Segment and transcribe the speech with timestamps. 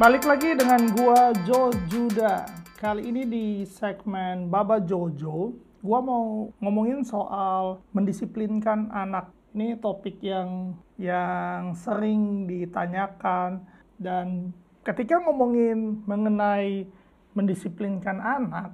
[0.00, 2.48] Balik lagi dengan gua Jo Juda.
[2.80, 5.52] Kali ini di segmen Baba Jojo,
[5.84, 9.28] gua mau ngomongin soal mendisiplinkan anak.
[9.52, 13.60] Ini topik yang yang sering ditanyakan
[14.00, 14.56] dan
[14.88, 16.88] ketika ngomongin mengenai
[17.36, 18.72] mendisiplinkan anak,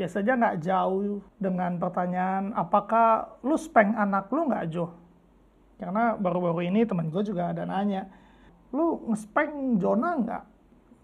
[0.00, 4.88] biasanya nggak jauh dengan pertanyaan apakah lu speng anak lu nggak Jo?
[5.76, 8.08] Karena baru-baru ini teman gue juga ada nanya,
[8.72, 10.44] lu ngespeng Jona nggak?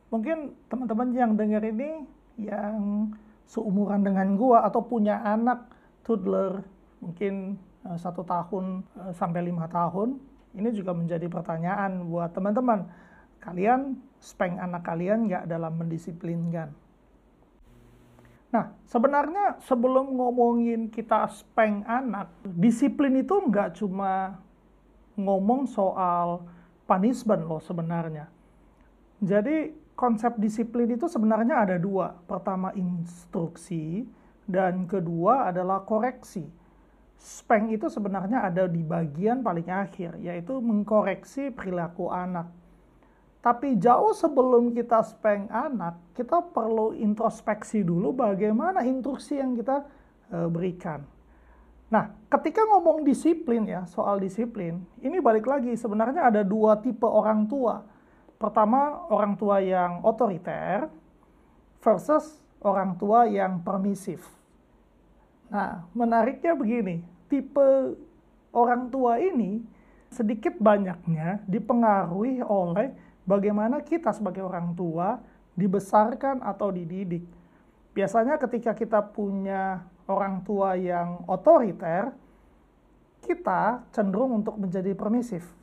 [0.08, 2.04] Mungkin teman-teman yang dengar ini
[2.40, 3.10] yang
[3.48, 5.68] seumuran dengan gua atau punya anak
[6.04, 6.64] toddler
[7.00, 10.18] mungkin uh, satu tahun uh, sampai lima tahun
[10.56, 12.88] ini juga menjadi pertanyaan buat teman-teman
[13.38, 16.74] kalian speng anak kalian nggak dalam mendisiplinkan
[18.48, 24.40] Nah, sebenarnya sebelum ngomongin kita speng anak, disiplin itu nggak cuma
[25.20, 26.48] ngomong soal
[26.88, 28.32] punishment loh sebenarnya.
[29.20, 32.14] Jadi konsep disiplin itu sebenarnya ada dua.
[32.30, 34.06] Pertama instruksi
[34.46, 36.46] dan kedua adalah koreksi.
[37.18, 42.46] Speng itu sebenarnya ada di bagian paling akhir, yaitu mengkoreksi perilaku anak.
[43.42, 49.82] Tapi jauh sebelum kita speng anak, kita perlu introspeksi dulu bagaimana instruksi yang kita
[50.30, 51.02] e, berikan.
[51.90, 57.50] Nah, ketika ngomong disiplin ya, soal disiplin, ini balik lagi sebenarnya ada dua tipe orang
[57.50, 57.97] tua
[58.38, 60.86] Pertama, orang tua yang otoriter
[61.82, 64.22] versus orang tua yang permisif.
[65.50, 67.98] Nah, menariknya begini, tipe
[68.54, 69.58] orang tua ini
[70.14, 72.94] sedikit banyaknya dipengaruhi oleh
[73.26, 75.18] bagaimana kita sebagai orang tua
[75.58, 77.26] dibesarkan atau dididik.
[77.90, 82.14] Biasanya ketika kita punya orang tua yang otoriter,
[83.18, 85.57] kita cenderung untuk menjadi permisif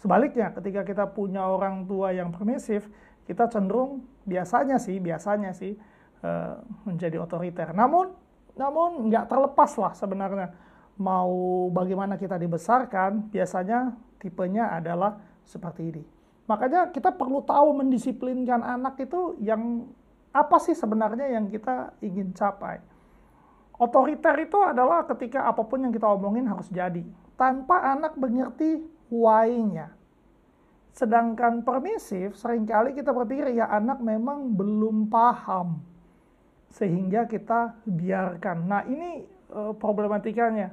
[0.00, 2.88] Sebaliknya, ketika kita punya orang tua yang permisif,
[3.28, 5.76] kita cenderung biasanya sih, biasanya sih
[6.24, 6.56] uh,
[6.88, 7.76] menjadi otoriter.
[7.76, 8.08] Namun,
[8.56, 10.56] namun nggak terlepas lah sebenarnya
[10.96, 16.04] mau bagaimana kita dibesarkan, biasanya tipenya adalah seperti ini.
[16.48, 19.86] Makanya kita perlu tahu mendisiplinkan anak itu yang
[20.32, 22.80] apa sih sebenarnya yang kita ingin capai.
[23.80, 27.00] Otoriter itu adalah ketika apa pun yang kita omongin harus jadi.
[27.36, 29.92] Tanpa anak mengerti why-nya.
[30.94, 35.82] Sedangkan permisif, sering kali kita berpikir ya anak memang belum paham.
[36.70, 38.66] Sehingga kita biarkan.
[38.66, 40.70] Nah ini e, problematikanya.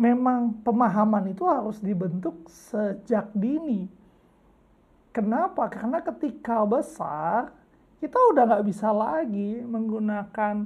[0.00, 3.86] Memang pemahaman itu harus dibentuk sejak dini.
[5.12, 5.68] Kenapa?
[5.68, 7.52] Karena ketika besar,
[8.00, 10.64] kita udah nggak bisa lagi menggunakan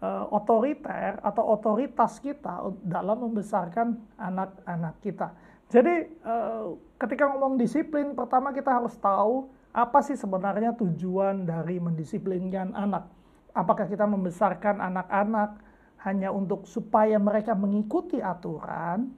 [0.00, 8.52] e, otoriter atau otoritas kita dalam membesarkan anak-anak kita jadi uh, ketika ngomong disiplin, pertama
[8.52, 13.08] kita harus tahu apa sih sebenarnya tujuan dari mendisiplinkan anak.
[13.56, 15.56] Apakah kita membesarkan anak-anak
[16.04, 19.16] hanya untuk supaya mereka mengikuti aturan,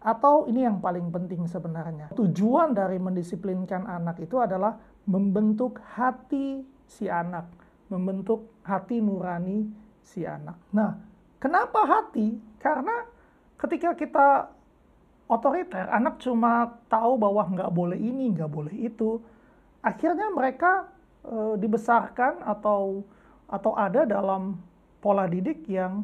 [0.00, 2.08] atau ini yang paling penting sebenarnya.
[2.16, 7.52] Tujuan dari mendisiplinkan anak itu adalah membentuk hati si anak,
[7.92, 9.68] membentuk hati nurani
[10.00, 10.56] si anak.
[10.72, 10.96] Nah,
[11.36, 12.40] kenapa hati?
[12.56, 13.04] Karena
[13.60, 14.28] ketika kita
[15.30, 19.22] otoriter, anak cuma tahu bahwa nggak boleh ini, nggak boleh itu.
[19.78, 20.90] Akhirnya mereka
[21.22, 23.06] e, dibesarkan atau
[23.46, 24.58] atau ada dalam
[24.98, 26.02] pola didik yang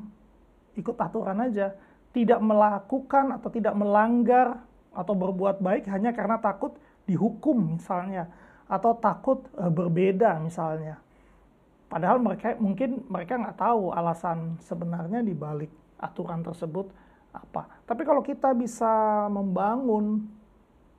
[0.79, 1.75] ikut aturan aja,
[2.15, 4.63] tidak melakukan atau tidak melanggar
[4.95, 8.31] atau berbuat baik hanya karena takut dihukum misalnya
[8.71, 11.03] atau takut e, berbeda misalnya.
[11.91, 16.91] Padahal mereka mungkin mereka nggak tahu alasan sebenarnya di balik aturan tersebut
[17.37, 17.85] apa.
[17.85, 20.25] Tapi kalau kita bisa membangun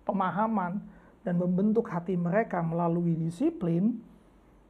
[0.05, 0.79] pemahaman
[1.25, 3.99] dan membentuk hati mereka melalui disiplin,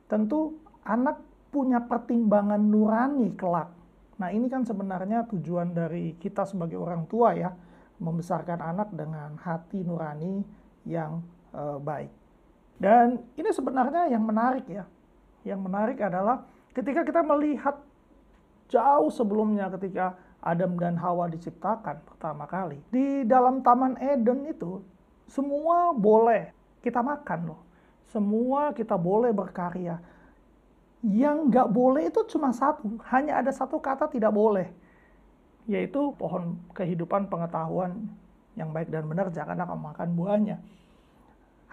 [0.07, 0.57] tentu
[0.87, 3.69] anak punya pertimbangan nurani kelak.
[4.17, 7.53] Nah ini kan sebenarnya tujuan dari kita sebagai orang tua ya,
[8.01, 10.41] membesarkan anak dengan hati nurani
[10.89, 11.21] yang
[11.53, 12.11] e, baik.
[12.77, 14.85] Dan ini sebenarnya yang menarik ya.
[15.45, 17.77] Yang menarik adalah ketika kita melihat
[18.67, 20.17] jauh sebelumnya ketika
[20.47, 22.79] Adam dan Hawa diciptakan pertama kali.
[22.87, 24.79] Di dalam Taman Eden itu
[25.27, 27.61] semua boleh kita makan loh.
[28.07, 29.99] Semua kita boleh berkarya.
[31.03, 32.95] Yang nggak boleh itu cuma satu.
[33.11, 34.71] Hanya ada satu kata tidak boleh.
[35.67, 38.07] Yaitu pohon kehidupan pengetahuan
[38.55, 40.57] yang baik dan benar jangan akan makan buahnya.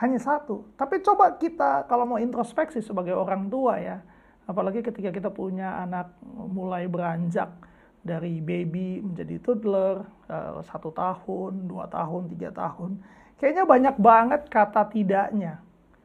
[0.03, 0.67] Hanya satu.
[0.75, 4.03] Tapi coba kita kalau mau introspeksi sebagai orang tua ya.
[4.51, 7.55] Apalagi ketika kita punya anak mulai beranjak
[8.05, 13.01] dari baby menjadi toddler uh, satu tahun, dua tahun, tiga tahun.
[13.41, 15.65] Kayaknya banyak banget kata tidaknya.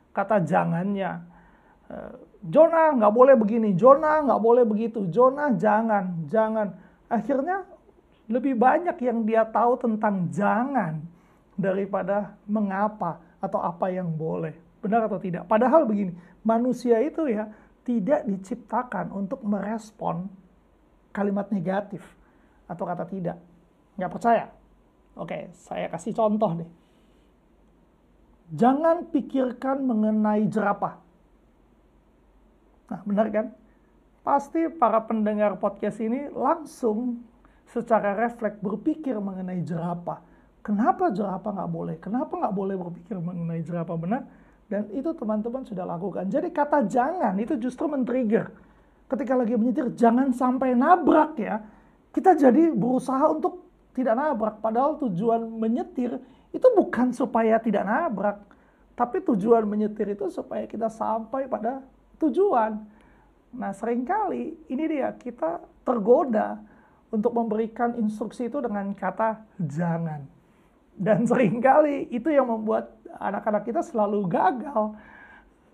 [0.10, 1.22] kata jangannya.
[1.88, 2.12] Eh,
[2.44, 6.76] Jonah nggak boleh begini, Jonah nggak boleh begitu, Jonah jangan, jangan.
[7.08, 7.64] Akhirnya
[8.28, 11.00] lebih banyak yang dia tahu tentang jangan
[11.56, 14.56] daripada mengapa atau apa yang boleh.
[14.80, 15.48] Benar atau tidak?
[15.48, 17.48] Padahal begini, manusia itu ya
[17.84, 20.28] tidak diciptakan untuk merespon
[21.20, 22.00] kalimat negatif
[22.72, 23.36] atau kata tidak.
[24.00, 24.46] Nggak percaya?
[25.20, 26.70] Oke, saya kasih contoh deh.
[28.56, 30.96] Jangan pikirkan mengenai jerapah.
[32.90, 33.48] Nah, benar kan?
[34.24, 37.20] Pasti para pendengar podcast ini langsung
[37.68, 40.24] secara refleks berpikir mengenai jerapah.
[40.64, 41.96] Kenapa jerapah nggak boleh?
[42.00, 44.24] Kenapa nggak boleh berpikir mengenai jerapah benar?
[44.70, 46.30] Dan itu teman-teman sudah lakukan.
[46.30, 48.54] Jadi kata jangan itu justru men-trigger.
[49.10, 51.66] Ketika lagi menyetir, jangan sampai nabrak ya.
[52.14, 53.66] Kita jadi berusaha untuk
[53.98, 54.56] tidak nabrak.
[54.62, 56.22] Padahal tujuan menyetir
[56.54, 58.38] itu bukan supaya tidak nabrak.
[58.94, 61.82] Tapi tujuan menyetir itu supaya kita sampai pada
[62.22, 62.86] tujuan.
[63.50, 66.62] Nah sering kali ini dia kita tergoda
[67.10, 70.22] untuk memberikan instruksi itu dengan kata jangan.
[70.94, 74.94] Dan sering kali itu yang membuat anak-anak kita selalu gagal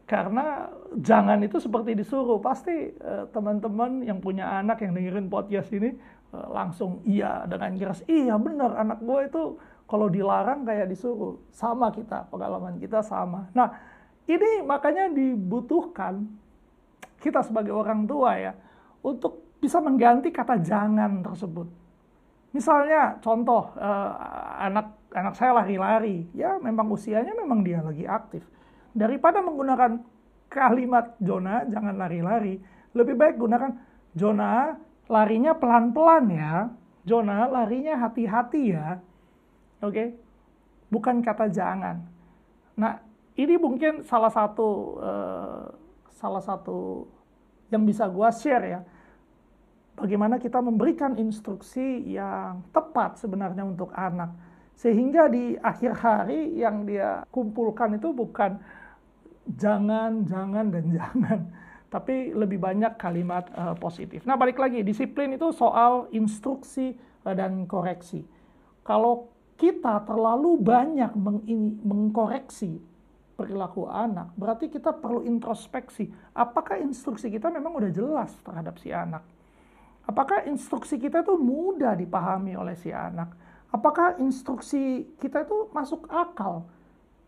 [0.06, 0.70] karena
[1.02, 2.38] jangan itu seperti disuruh.
[2.38, 5.98] Pasti uh, teman-teman yang punya anak yang dengerin podcast ini
[6.30, 8.06] uh, langsung iya dengan keras.
[8.06, 8.78] Iya benar.
[8.78, 9.44] Anak gue itu
[9.90, 11.42] kalau dilarang kayak disuruh.
[11.50, 13.50] Sama kita pengalaman kita sama.
[13.58, 13.74] Nah
[14.30, 16.26] ini makanya dibutuhkan
[17.18, 18.54] kita sebagai orang tua ya
[19.02, 21.66] untuk bisa mengganti kata jangan tersebut.
[22.54, 24.12] Misalnya contoh uh,
[24.62, 28.46] anak anak saya lari-lari, ya memang usianya memang dia lagi aktif.
[28.96, 30.00] Daripada menggunakan
[30.48, 32.56] kalimat Jona, jangan lari-lari,
[32.96, 33.76] lebih baik gunakan
[34.16, 34.80] Jona
[35.12, 36.72] larinya pelan-pelan ya.
[37.04, 39.04] Jona larinya hati-hati ya.
[39.84, 39.92] Oke.
[39.92, 40.08] Okay?
[40.88, 42.08] Bukan kata jangan.
[42.80, 43.04] Nah,
[43.36, 45.68] ini mungkin salah satu uh,
[46.16, 47.04] salah satu
[47.68, 48.82] yang bisa gua share ya.
[50.00, 54.32] Bagaimana kita memberikan instruksi yang tepat sebenarnya untuk anak
[54.76, 58.60] sehingga di akhir hari yang dia kumpulkan itu bukan
[59.50, 61.40] jangan, jangan, dan jangan.
[61.90, 64.26] Tapi lebih banyak kalimat uh, positif.
[64.26, 68.26] Nah balik lagi, disiplin itu soal instruksi uh, dan koreksi.
[68.82, 71.40] Kalau kita terlalu banyak meng
[71.86, 72.76] mengkoreksi
[73.40, 76.12] perilaku anak, berarti kita perlu introspeksi.
[76.36, 79.24] Apakah instruksi kita memang udah jelas terhadap si anak?
[80.06, 83.32] Apakah instruksi kita itu mudah dipahami oleh si anak?
[83.76, 86.64] apakah instruksi kita itu masuk akal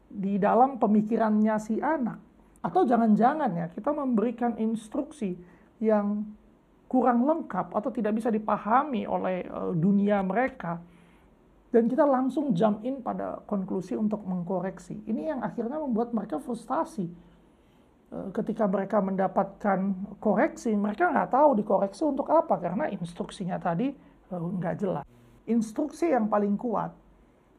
[0.07, 2.19] di dalam pemikirannya si anak?
[2.63, 5.38] Atau jangan-jangan ya kita memberikan instruksi
[5.77, 6.25] yang
[6.88, 10.80] kurang lengkap atau tidak bisa dipahami oleh uh, dunia mereka
[11.68, 15.04] dan kita langsung jump in pada konklusi untuk mengkoreksi.
[15.04, 17.12] Ini yang akhirnya membuat mereka frustasi.
[18.07, 19.80] Uh, ketika mereka mendapatkan
[20.24, 23.92] koreksi, mereka nggak tahu dikoreksi untuk apa karena instruksinya tadi
[24.31, 25.07] uh, nggak jelas
[25.48, 26.92] instruksi yang paling kuat,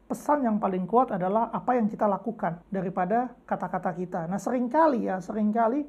[0.08, 4.20] pesan yang paling kuat adalah apa yang kita lakukan daripada kata-kata kita.
[4.24, 5.84] Nah, sering kali ya, sering kali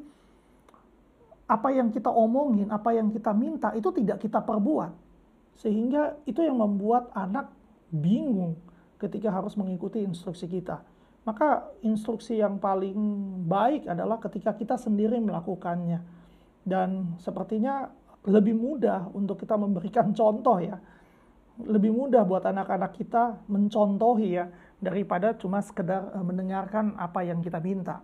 [1.50, 4.92] apa yang kita omongin, apa yang kita minta itu tidak kita perbuat.
[5.56, 7.48] Sehingga itu yang membuat anak
[7.90, 8.60] bingung
[9.00, 10.84] ketika harus mengikuti instruksi kita.
[11.24, 13.00] Maka instruksi yang paling
[13.48, 16.04] baik adalah ketika kita sendiri melakukannya.
[16.68, 17.88] Dan sepertinya
[18.28, 20.76] lebih mudah untuk kita memberikan contoh ya
[21.60, 24.48] lebih mudah buat anak-anak kita mencontohi ya
[24.80, 28.00] daripada cuma sekedar eh, mendengarkan apa yang kita minta.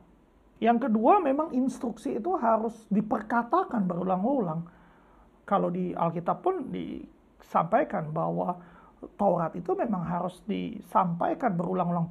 [0.59, 4.67] Yang kedua memang instruksi itu harus diperkatakan berulang-ulang.
[5.43, 8.55] Kalau di Alkitab pun disampaikan bahwa
[9.19, 12.09] Taurat itu memang harus disampaikan berulang-ulang,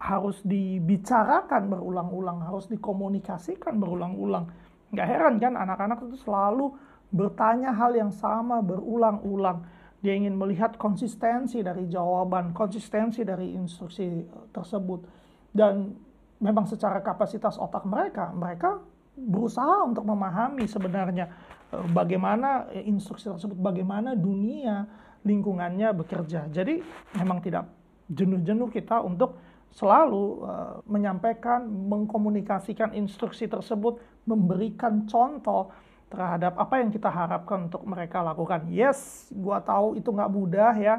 [0.00, 4.48] harus dibicarakan berulang-ulang, harus dikomunikasikan berulang-ulang.
[4.88, 6.72] Nggak heran kan anak-anak itu selalu
[7.12, 9.68] bertanya hal yang sama berulang-ulang
[10.02, 15.06] dia ingin melihat konsistensi dari jawaban, konsistensi dari instruksi tersebut.
[15.54, 15.94] Dan
[16.42, 18.82] memang secara kapasitas otak mereka, mereka
[19.14, 21.30] berusaha untuk memahami sebenarnya
[21.70, 24.90] eh, bagaimana instruksi tersebut, bagaimana dunia
[25.22, 26.50] lingkungannya bekerja.
[26.50, 26.82] Jadi
[27.14, 27.70] memang tidak
[28.10, 29.38] jenuh-jenuh kita untuk
[29.72, 35.72] selalu uh, menyampaikan, mengkomunikasikan instruksi tersebut, memberikan contoh
[36.12, 38.68] terhadap apa yang kita harapkan untuk mereka lakukan.
[38.68, 40.96] Yes, gua tahu itu nggak mudah ya.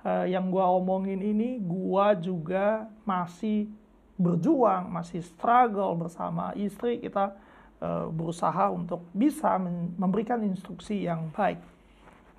[0.00, 3.68] Uh, yang gua omongin ini, gua juga masih
[4.16, 7.36] berjuang, masih struggle bersama istri kita
[7.84, 9.60] uh, berusaha untuk bisa
[10.00, 11.60] memberikan instruksi yang baik.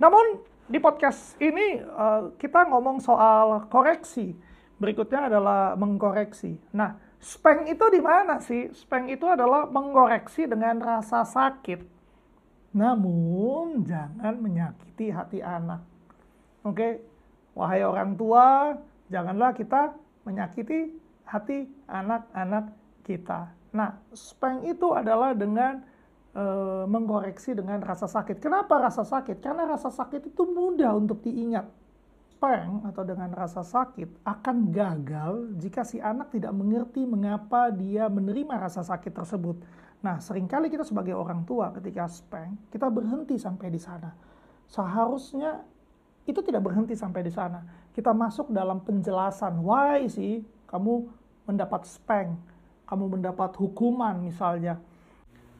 [0.01, 4.33] Namun di podcast ini uh, kita ngomong soal koreksi.
[4.75, 6.59] Berikutnya adalah mengkoreksi.
[6.75, 8.69] Nah, Spank itu di mana sih?
[8.69, 11.94] Spank itu adalah mengoreksi dengan rasa sakit.
[12.75, 15.79] Namun jangan menyakiti hati anak.
[16.67, 16.99] Oke,
[17.55, 18.75] wahai orang tua,
[19.07, 19.95] janganlah kita
[20.27, 20.91] menyakiti
[21.23, 22.75] hati anak-anak
[23.07, 23.47] kita.
[23.71, 25.79] Nah, spank itu adalah dengan
[26.35, 26.43] e,
[26.83, 28.43] mengoreksi dengan rasa sakit.
[28.43, 29.39] Kenapa rasa sakit?
[29.39, 31.71] Karena rasa sakit itu mudah untuk diingat
[32.35, 38.59] prank atau dengan rasa sakit akan gagal jika si anak tidak mengerti mengapa dia menerima
[38.59, 39.63] rasa sakit tersebut.
[40.05, 44.13] Nah, sering kali kita sebagai orang tua ketika spank, kita berhenti sampai di sana.
[44.69, 45.65] Seharusnya
[46.29, 47.65] itu tidak berhenti sampai di sana.
[47.89, 51.09] Kita masuk dalam penjelasan, why sih kamu
[51.49, 52.37] mendapat spank,
[52.85, 54.77] kamu mendapat hukuman misalnya.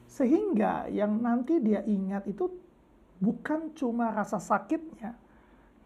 [0.05, 2.45] Sehingga yang nanti dia ingat itu
[3.17, 5.17] bukan cuma rasa sakitnya,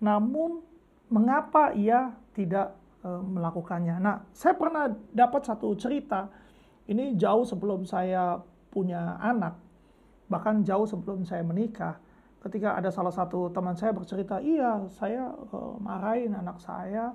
[0.04, 0.60] namun
[1.08, 3.96] mengapa ia tidak e, melakukannya.
[4.04, 6.28] Nah, saya pernah dapat satu cerita,
[6.89, 8.41] ini jauh sebelum saya
[8.74, 9.53] punya anak,
[10.25, 12.01] bahkan jauh sebelum saya menikah.
[12.41, 17.13] Ketika ada salah satu teman saya bercerita, iya saya e, marahin anak saya,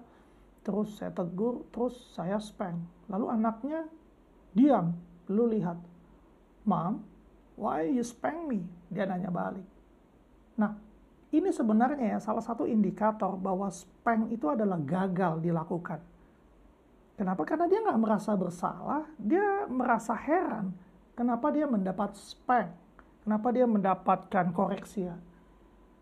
[0.62, 2.78] terus saya tegur, terus saya spank.
[3.10, 3.88] Lalu anaknya
[4.54, 4.94] diam,
[5.26, 5.80] lalu lihat,
[6.62, 7.02] Mom,
[7.58, 8.62] why you spank me?
[8.94, 9.66] Dia nanya balik.
[10.54, 10.78] Nah,
[11.34, 16.13] ini sebenarnya ya salah satu indikator bahwa spank itu adalah gagal dilakukan.
[17.14, 17.46] Kenapa?
[17.46, 20.74] Karena dia nggak merasa bersalah, dia merasa heran.
[21.14, 22.74] Kenapa dia mendapat spank?
[23.22, 25.16] Kenapa dia mendapatkan koreksi ya?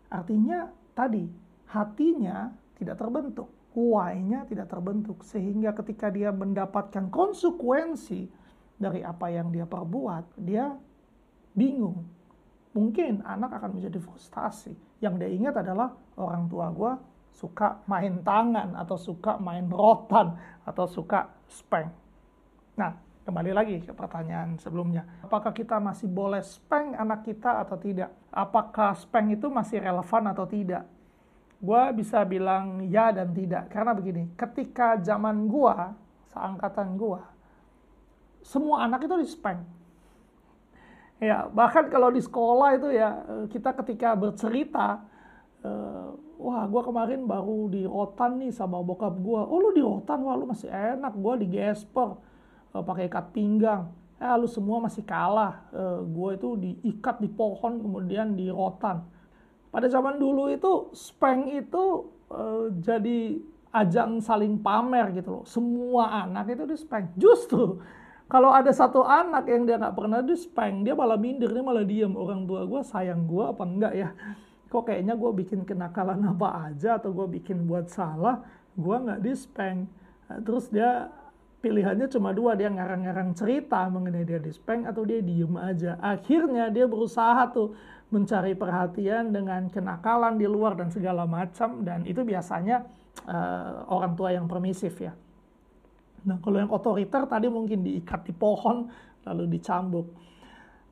[0.09, 1.29] Artinya tadi
[1.69, 8.27] hatinya tidak terbentuk, why-nya tidak terbentuk sehingga ketika dia mendapatkan konsekuensi
[8.75, 10.73] dari apa yang dia perbuat, dia
[11.53, 12.09] bingung.
[12.73, 16.93] Mungkin anak akan menjadi frustasi yang dia ingat adalah orang tua gue
[17.33, 21.89] suka main tangan atau suka main rotan atau suka spank.
[22.77, 22.93] Nah,
[23.25, 25.03] kembali lagi ke pertanyaan sebelumnya.
[25.25, 28.13] Apakah kita masih boleh spank anak kita atau tidak?
[28.29, 30.85] Apakah spank itu masih relevan atau tidak?
[31.63, 33.71] Gue bisa bilang ya dan tidak.
[33.71, 35.75] Karena begini, ketika zaman gue,
[36.31, 37.21] seangkatan gue,
[38.43, 39.83] semua anak itu di spank
[41.23, 44.99] Ya, bahkan kalau di sekolah itu ya kita ketika bercerita,
[45.63, 49.41] uh, wah gue kemarin baru di rotan nih sama bokap gue.
[49.41, 51.15] Oh lu di rotan, wah lu masih enak.
[51.15, 52.19] Gue di gesper
[52.75, 53.89] uh, pakai ikat pinggang.
[54.19, 55.67] Eh lu semua masih kalah.
[55.71, 59.03] Uh, gue itu diikat di pohon kemudian di rotan.
[59.73, 61.83] Pada zaman dulu itu spank itu
[62.29, 63.41] uh, jadi
[63.73, 65.45] ajang saling pamer gitu loh.
[65.49, 67.17] Semua anak itu di spank.
[67.17, 67.81] Justru
[68.29, 71.85] kalau ada satu anak yang dia nggak pernah di spank, dia malah minder, dia malah
[71.85, 72.13] diem.
[72.13, 74.09] Orang tua gue sayang gue apa enggak ya?
[74.73, 78.41] Kok kayaknya gue bikin kenakalan apa aja atau gue bikin buat salah,
[78.73, 79.85] gue nggak di spank.
[80.25, 81.13] Nah, terus dia
[81.61, 86.01] pilihannya cuma dua, dia ngarang-ngarang cerita mengenai dia di spank atau dia diem aja.
[86.01, 87.77] Akhirnya dia berusaha tuh
[88.09, 92.85] mencari perhatian dengan kenakalan di luar dan segala macam dan itu biasanya
[93.25, 95.13] uh, orang tua yang permisif ya.
[96.23, 98.89] Nah, kalau yang otoriter tadi mungkin diikat di pohon
[99.23, 100.07] lalu dicambuk.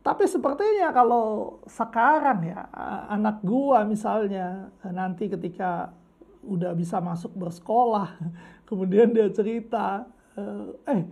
[0.02, 2.66] Tapi sepertinya kalau sekarang ya
[3.06, 5.94] anak gua misalnya nanti ketika
[6.42, 8.18] udah bisa masuk bersekolah,
[8.70, 10.10] kemudian dia cerita,
[10.90, 11.06] eh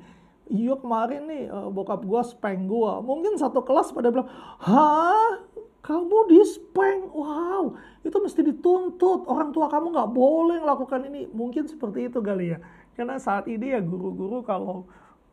[0.49, 2.97] iya kemarin nih eh, bokap gua speng gua.
[3.05, 5.45] Mungkin satu kelas pada bilang, hah
[5.85, 9.29] kamu di speng, wow itu mesti dituntut.
[9.29, 11.29] Orang tua kamu nggak boleh melakukan ini.
[11.29, 12.59] Mungkin seperti itu kali ya.
[12.97, 14.89] Karena saat ini ya guru-guru kalau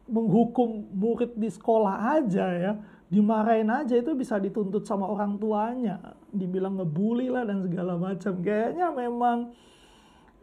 [0.07, 2.73] menghukum murid di sekolah aja ya,
[3.11, 8.39] dimarahin aja itu bisa dituntut sama orang tuanya, dibilang ngebully lah dan segala macam.
[8.43, 9.55] Kayaknya memang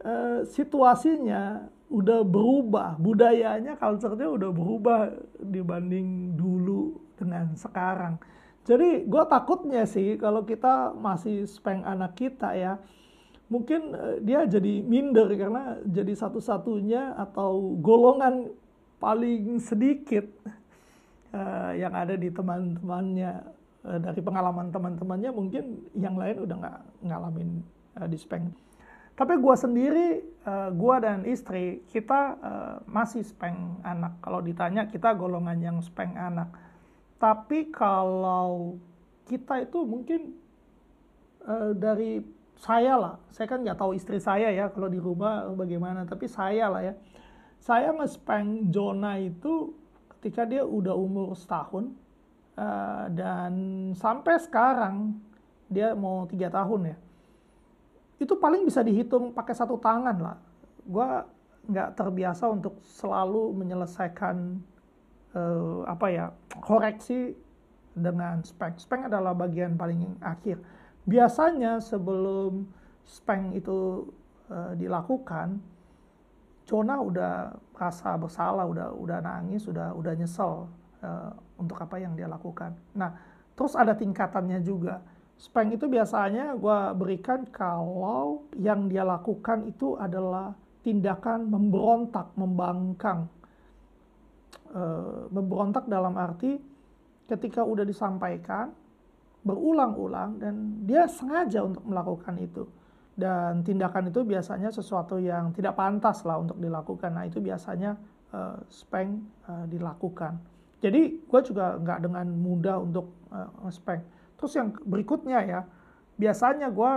[0.00, 0.14] e,
[0.48, 5.00] situasinya udah berubah, budayanya, culture-nya udah berubah
[5.40, 8.16] dibanding dulu dengan sekarang.
[8.64, 12.80] Jadi gue takutnya sih kalau kita masih speng anak kita ya,
[13.52, 18.48] mungkin uh, dia jadi minder karena jadi satu-satunya atau golongan
[19.04, 20.24] paling sedikit
[21.36, 23.32] uh, yang ada di teman-temannya
[23.84, 27.60] uh, dari pengalaman teman-temannya mungkin yang lain udah nggak ngalamin
[28.00, 28.48] uh, speng.
[29.14, 30.08] Tapi gue sendiri,
[30.42, 34.18] uh, gue dan istri kita uh, masih speng anak.
[34.24, 36.50] Kalau ditanya kita golongan yang speng anak.
[37.20, 38.74] Tapi kalau
[39.30, 40.34] kita itu mungkin
[41.46, 42.26] uh, dari
[42.58, 46.66] saya lah, saya kan nggak tahu istri saya ya kalau di rumah bagaimana, tapi saya
[46.66, 46.94] lah ya.
[47.64, 49.72] Saya nge-spank Jonah itu
[50.12, 51.96] ketika dia udah umur setahun
[52.60, 53.52] uh, dan
[53.96, 55.16] sampai sekarang
[55.72, 56.96] dia mau tiga tahun ya.
[58.20, 60.36] Itu paling bisa dihitung pakai satu tangan lah.
[60.84, 61.24] Gua
[61.64, 64.60] nggak terbiasa untuk selalu menyelesaikan
[65.32, 66.26] uh, apa ya
[66.60, 67.32] koreksi
[67.96, 68.76] dengan spank.
[68.76, 70.60] Spank adalah bagian paling akhir.
[71.08, 72.68] Biasanya sebelum
[73.08, 74.04] spank itu
[74.52, 75.64] uh, dilakukan,
[76.64, 77.32] Jonah udah
[77.76, 80.64] rasa bersalah, udah udah nangis, udah udah nyesel
[81.04, 81.30] uh,
[81.60, 82.72] untuk apa yang dia lakukan.
[82.96, 83.12] Nah,
[83.52, 85.04] terus ada tingkatannya juga.
[85.36, 93.28] Spank itu biasanya gue berikan kalau yang dia lakukan itu adalah tindakan memberontak, membangkang.
[94.74, 96.58] Uh, memberontak dalam arti
[97.30, 98.74] ketika udah disampaikan
[99.44, 102.64] berulang-ulang dan dia sengaja untuk melakukan itu
[103.14, 107.14] dan tindakan itu biasanya sesuatu yang tidak pantas lah untuk dilakukan.
[107.14, 107.94] Nah itu biasanya
[108.34, 110.38] uh, spank uh, dilakukan.
[110.82, 114.02] Jadi gue juga nggak dengan mudah untuk uh, spank.
[114.36, 115.60] Terus yang berikutnya ya,
[116.18, 116.92] biasanya gue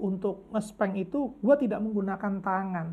[0.00, 2.86] untuk nge-spank itu gue tidak menggunakan tangan.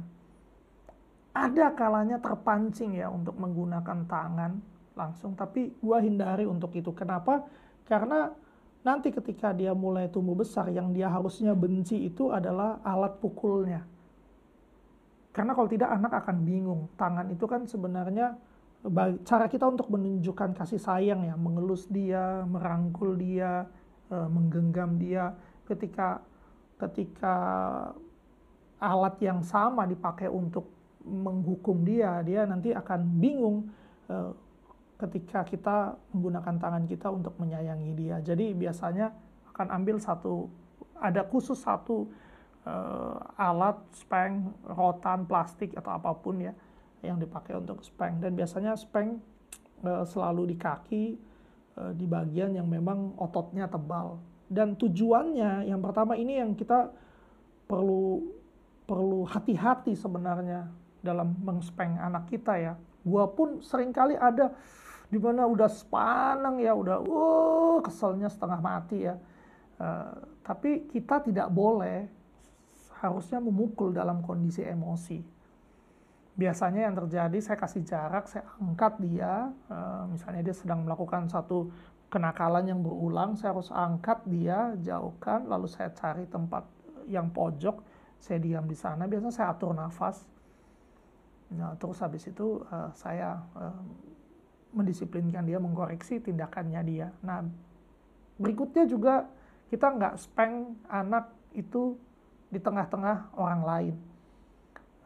[1.37, 4.57] Ada kalanya terpancing ya untuk menggunakan tangan
[4.97, 6.89] langsung, tapi gue hindari untuk itu.
[6.97, 7.45] Kenapa?
[7.85, 8.33] Karena
[8.85, 13.85] nanti ketika dia mulai tumbuh besar yang dia harusnya benci itu adalah alat pukulnya.
[15.37, 16.89] Karena kalau tidak anak akan bingung.
[16.97, 18.33] Tangan itu kan sebenarnya
[19.21, 23.69] cara kita untuk menunjukkan kasih sayang ya, mengelus dia, merangkul dia,
[24.09, 25.37] eh, menggenggam dia.
[25.69, 26.25] Ketika
[26.77, 27.35] ketika
[28.81, 30.69] alat yang sama dipakai untuk
[31.05, 33.69] menghukum dia, dia nanti akan bingung
[34.09, 34.31] eh,
[34.97, 38.17] ketika kita menggunakan tangan kita untuk menyayangi dia.
[38.21, 39.13] Jadi biasanya
[39.53, 40.49] akan ambil satu,
[40.97, 42.09] ada khusus satu
[42.65, 46.53] uh, alat spank, rotan, plastik atau apa pun ya
[47.05, 48.25] yang dipakai untuk spank.
[48.25, 49.21] Dan biasanya spank
[49.85, 51.05] uh, selalu di kaki,
[51.77, 54.17] uh, di bagian yang memang ototnya tebal.
[54.49, 56.89] Dan tujuannya yang pertama ini yang kita
[57.69, 58.33] perlu
[58.87, 60.71] perlu hati-hati sebenarnya
[61.03, 62.73] dalam mengspank anak kita ya.
[63.03, 64.55] Gua pun sering kali ada
[65.07, 69.15] di mana udah sepanang ya udah uh keselnya setengah mati ya.
[69.77, 72.09] Uh, tapi kita tidak boleh
[72.97, 75.21] harusnya memukul dalam kondisi emosi.
[76.37, 81.69] Biasanya yang terjadi saya kasih jarak saya angkat dia uh, misalnya dia sedang melakukan satu
[82.13, 86.63] kenakalan yang berulang saya harus angkat dia jauhkan lalu saya cari tempat
[87.09, 87.81] yang pojok
[88.17, 89.05] saya diam di sana.
[89.05, 90.25] Biasanya saya atur nafas.
[91.53, 93.81] Nah terus habis itu uh, saya uh,
[94.77, 97.07] mendisiplinkan dia, mengkoreksi tindakannya dia.
[97.25, 97.41] Nah,
[98.37, 99.25] berikutnya juga
[99.73, 101.97] kita nggak speng anak itu
[102.47, 103.95] di tengah-tengah orang lain.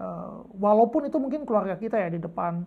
[0.02, 2.66] Uh, walaupun itu mungkin keluarga kita ya di depan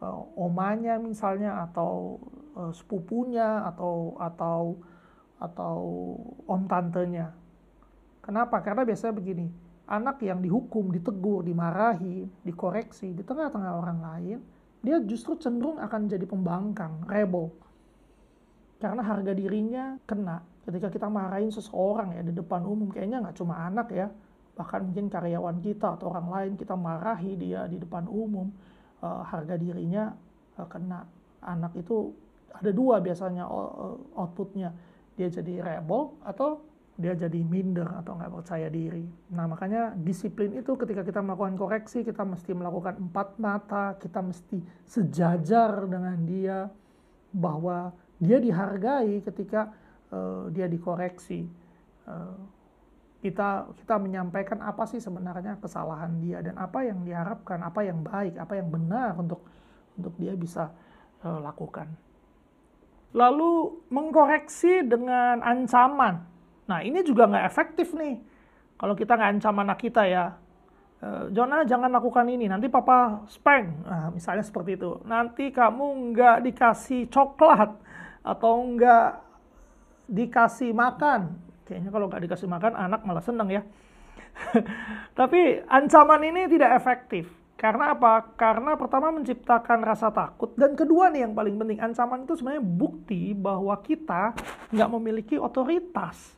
[0.00, 2.22] uh, omanya misalnya atau
[2.54, 4.78] uh, sepupunya atau atau
[5.36, 5.76] atau
[6.48, 7.34] om tantenya.
[8.24, 8.58] Kenapa?
[8.64, 9.46] Karena biasanya begini,
[9.86, 14.38] anak yang dihukum, ditegur, dimarahi, dikoreksi di tengah-tengah orang lain,
[14.84, 17.52] dia justru cenderung akan jadi pembangkang, rebel.
[18.76, 20.44] Karena harga dirinya kena.
[20.66, 24.10] Ketika kita marahin seseorang ya di depan umum, kayaknya nggak cuma anak ya,
[24.58, 28.50] bahkan mungkin karyawan kita atau orang lain kita marahi dia di depan umum,
[29.00, 30.12] uh, harga dirinya
[30.58, 31.06] uh, kena.
[31.46, 32.12] Anak itu
[32.52, 34.74] ada dua biasanya uh, outputnya,
[35.14, 36.60] dia jadi rebel atau
[36.96, 39.04] dia jadi minder atau nggak percaya diri.
[39.36, 44.64] Nah makanya disiplin itu ketika kita melakukan koreksi kita mesti melakukan empat mata, kita mesti
[44.88, 46.72] sejajar dengan dia
[47.36, 49.76] bahwa dia dihargai ketika
[50.08, 51.44] uh, dia dikoreksi.
[52.08, 52.56] Uh,
[53.20, 58.40] kita kita menyampaikan apa sih sebenarnya kesalahan dia dan apa yang diharapkan, apa yang baik,
[58.40, 59.44] apa yang benar untuk
[60.00, 60.72] untuk dia bisa
[61.20, 61.92] uh, lakukan.
[63.12, 66.35] Lalu mengkoreksi dengan ancaman
[66.66, 68.18] Nah ini juga nggak efektif nih.
[68.76, 70.36] Kalau kita nggak ancam anak kita ya,
[71.00, 73.88] e, Jonah jangan lakukan ini, nanti papa spank.
[73.88, 75.00] Nah, misalnya seperti itu.
[75.08, 77.72] Nanti kamu nggak dikasih coklat
[78.20, 79.08] atau nggak
[80.12, 81.40] dikasih makan.
[81.64, 83.62] Kayaknya kalau nggak dikasih makan anak malah seneng ya.
[85.18, 87.32] Tapi ancaman ini tidak efektif.
[87.56, 88.36] Karena apa?
[88.36, 93.32] Karena pertama menciptakan rasa takut dan kedua nih yang paling penting ancaman itu sebenarnya bukti
[93.32, 94.36] bahwa kita
[94.76, 96.35] nggak memiliki otoritas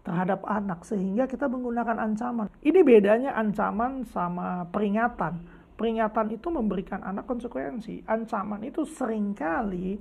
[0.00, 2.48] terhadap anak sehingga kita menggunakan ancaman.
[2.64, 5.44] Ini bedanya ancaman sama peringatan.
[5.76, 8.04] Peringatan itu memberikan anak konsekuensi.
[8.04, 10.00] Ancaman itu sering kali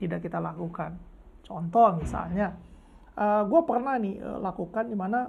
[0.00, 0.96] tidak kita lakukan.
[1.44, 2.56] Contoh misalnya,
[3.16, 5.28] uh, eh, gue pernah nih uh, lakukan di mana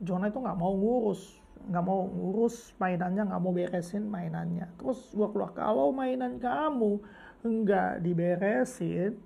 [0.00, 4.68] Jonah itu nggak mau ngurus, nggak mau ngurus mainannya, nggak mau beresin mainannya.
[4.76, 7.00] Terus gue keluar kalau mainan kamu
[7.44, 9.16] nggak diberesin,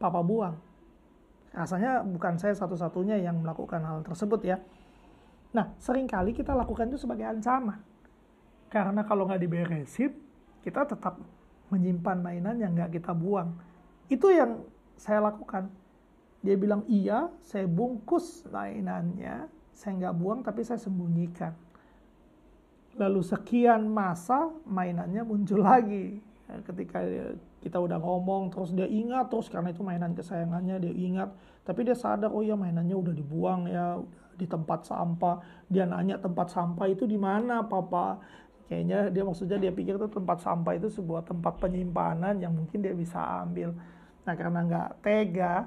[0.00, 0.67] papa buang
[1.52, 4.58] Rasanya bukan saya satu-satunya yang melakukan hal tersebut ya.
[5.56, 7.80] Nah, sering kali kita lakukan itu sebagai ancaman.
[8.68, 10.12] Karena kalau nggak diberesin,
[10.60, 11.16] kita tetap
[11.72, 13.56] menyimpan mainan yang nggak kita buang.
[14.12, 14.64] Itu yang
[15.00, 15.72] saya lakukan.
[16.44, 21.56] Dia bilang iya, saya bungkus mainannya, saya nggak buang tapi saya sembunyikan.
[22.98, 26.20] Lalu sekian masa mainannya muncul lagi.
[26.48, 27.00] Ketika
[27.58, 31.30] kita udah ngomong terus dia ingat terus karena itu mainan kesayangannya dia ingat.
[31.66, 33.98] Tapi dia sadar oh ya mainannya udah dibuang ya
[34.38, 35.42] di tempat sampah.
[35.66, 38.22] Dia nanya tempat sampah itu di mana papa?
[38.70, 42.94] Kayaknya dia maksudnya dia pikir itu tempat sampah itu sebuah tempat penyimpanan yang mungkin dia
[42.94, 43.74] bisa ambil.
[44.22, 45.66] Nah karena nggak tega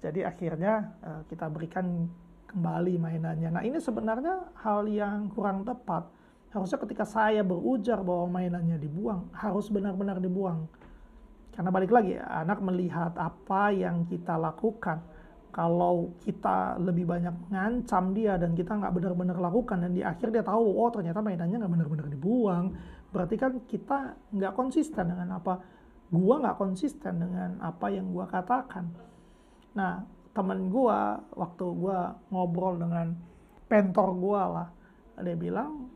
[0.00, 2.08] jadi akhirnya uh, kita berikan
[2.48, 3.50] kembali mainannya.
[3.52, 6.08] Nah ini sebenarnya hal yang kurang tepat.
[6.54, 10.64] Harusnya ketika saya berujar bahwa mainannya dibuang harus benar-benar dibuang
[11.56, 15.00] karena balik lagi, anak melihat apa yang kita lakukan.
[15.48, 20.44] Kalau kita lebih banyak ngancam dia dan kita nggak benar-benar lakukan dan di akhir dia
[20.44, 22.76] tahu, oh ternyata mainannya nggak benar-benar dibuang.
[23.08, 25.56] Berarti kan kita nggak konsisten dengan apa,
[26.12, 28.92] gua nggak konsisten dengan apa yang gua katakan.
[29.72, 30.04] Nah,
[30.36, 33.16] temen gua waktu gua ngobrol dengan
[33.64, 34.68] pentor gua lah,
[35.24, 35.88] dia bilang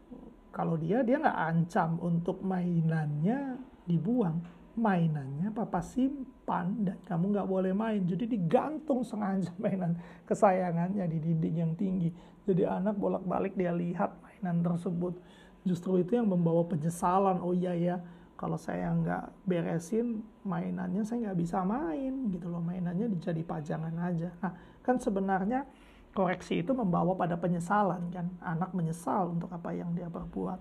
[0.57, 7.73] kalau dia dia nggak ancam untuk mainannya dibuang mainannya papa simpan dan kamu nggak boleh
[7.77, 8.01] main.
[8.09, 12.09] Jadi digantung sengaja mainan kesayangannya di dinding yang tinggi.
[12.49, 15.21] Jadi anak bolak-balik dia lihat mainan tersebut.
[15.69, 17.45] Justru itu yang membawa penyesalan.
[17.45, 17.97] Oh iya ya,
[18.41, 22.65] kalau saya nggak beresin mainannya saya nggak bisa main gitu loh.
[22.65, 24.33] Mainannya jadi pajangan aja.
[24.41, 25.69] Nah kan sebenarnya
[26.17, 28.33] koreksi itu membawa pada penyesalan kan.
[28.41, 30.59] Anak menyesal untuk apa yang dia perbuat.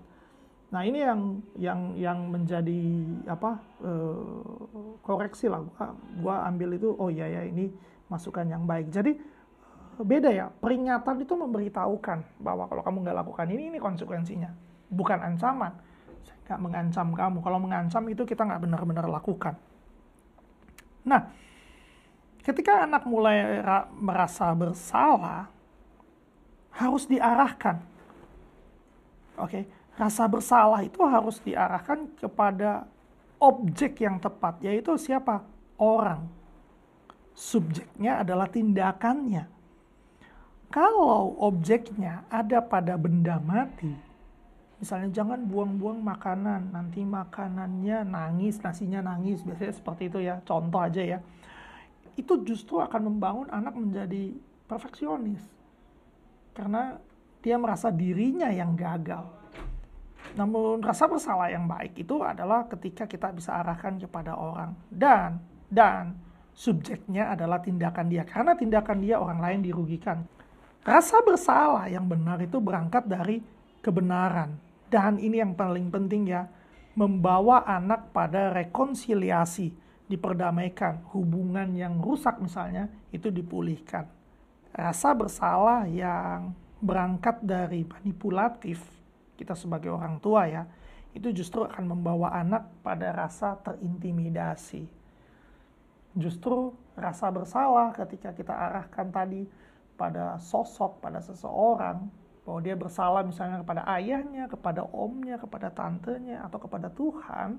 [0.70, 1.20] Nah ini yang
[1.58, 2.82] yang yang menjadi
[3.26, 5.86] apa uh, koreksi lah gua,
[6.22, 7.74] gua ambil itu oh iya ya ini
[8.06, 8.86] masukan yang baik.
[8.94, 9.18] Jadi
[9.98, 14.50] uh, beda ya peringatan itu memberitahukan bahwa kalau kamu nggak lakukan ini ini konsekuensinya
[14.94, 15.74] bukan ancaman.
[16.46, 17.38] Nggak mengancam kamu.
[17.42, 19.58] Kalau mengancam itu kita nggak benar-benar lakukan.
[21.02, 21.34] Nah
[22.46, 23.58] ketika anak mulai
[23.98, 25.50] merasa bersalah
[26.78, 27.82] harus diarahkan.
[29.34, 29.66] Oke.
[29.66, 29.79] Okay?
[30.00, 32.88] Rasa bersalah itu harus diarahkan kepada
[33.36, 35.44] objek yang tepat, yaitu siapa?
[35.76, 36.24] Orang.
[37.36, 39.44] Subjeknya adalah tindakannya.
[40.72, 43.92] Kalau objeknya ada pada benda mati,
[44.80, 51.02] misalnya jangan buang-buang makanan, nanti makanannya nangis, nasinya nangis, biasanya seperti itu ya, contoh aja
[51.04, 51.18] ya.
[52.16, 54.32] Itu justru akan membangun anak menjadi
[54.64, 55.44] perfeksionis.
[56.56, 56.96] Karena
[57.40, 59.39] dia merasa dirinya yang gagal
[60.38, 64.78] namun rasa bersalah yang baik itu adalah ketika kita bisa arahkan kepada orang.
[64.86, 66.14] Dan dan
[66.54, 68.22] subjeknya adalah tindakan dia.
[68.22, 70.22] Karena tindakan dia orang lain dirugikan.
[70.86, 73.42] Rasa bersalah yang benar itu berangkat dari
[73.82, 74.54] kebenaran.
[74.90, 76.46] Dan ini yang paling penting ya.
[76.94, 79.74] Membawa anak pada rekonsiliasi.
[80.06, 81.10] Diperdamaikan.
[81.10, 84.06] Hubungan yang rusak misalnya itu dipulihkan.
[84.70, 88.99] Rasa bersalah yang berangkat dari manipulatif
[89.40, 90.68] kita sebagai orang tua ya,
[91.16, 94.84] itu justru akan membawa anak pada rasa terintimidasi.
[96.14, 99.48] Justru rasa bersalah ketika kita arahkan tadi
[99.96, 102.04] pada sosok, pada seseorang,
[102.44, 107.56] bahwa dia bersalah misalnya kepada ayahnya, kepada omnya, kepada tantenya, atau kepada Tuhan,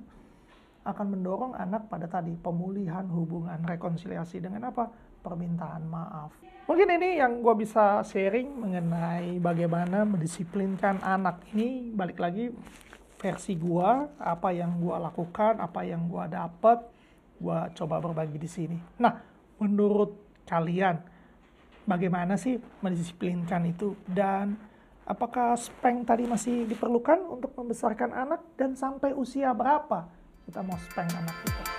[0.81, 4.89] akan mendorong anak pada tadi pemulihan hubungan rekonsiliasi dengan apa?
[5.21, 6.33] Permintaan maaf.
[6.65, 11.93] Mungkin ini yang gue bisa sharing mengenai bagaimana mendisiplinkan anak ini.
[11.93, 12.49] Balik lagi
[13.21, 16.81] versi gue, apa yang gue lakukan, apa yang gue dapat,
[17.37, 18.77] gue coba berbagi di sini.
[18.97, 19.13] Nah,
[19.61, 20.97] menurut kalian,
[21.85, 23.93] bagaimana sih mendisiplinkan itu?
[24.09, 24.57] Dan
[25.05, 28.41] apakah spank tadi masih diperlukan untuk membesarkan anak?
[28.57, 30.09] Dan sampai usia berapa
[30.49, 31.70] kita mau spank anak kita?